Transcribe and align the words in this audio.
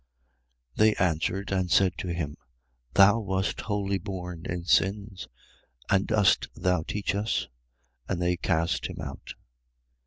9:34. 0.77 0.77
They 0.77 0.93
answered 0.95 1.51
and 1.51 1.69
said 1.69 1.95
to 1.99 2.07
him: 2.07 2.35
Thou 2.95 3.19
wast 3.19 3.61
wholly 3.61 3.99
born 3.99 4.47
in 4.47 4.63
sins; 4.63 5.27
and 5.91 6.07
dost 6.07 6.47
thou 6.55 6.81
teach 6.81 7.13
us? 7.13 7.47
And 8.09 8.19
they 8.19 8.35
cast 8.35 8.87
him 8.87 8.99
out. 8.99 9.35